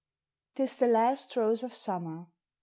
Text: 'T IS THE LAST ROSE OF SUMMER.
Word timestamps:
'T 0.55 0.63
IS 0.63 0.77
THE 0.77 0.87
LAST 0.87 1.35
ROSE 1.37 1.61
OF 1.61 1.71
SUMMER. 1.71 2.25